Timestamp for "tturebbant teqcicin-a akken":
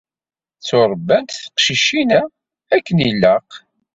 0.67-2.97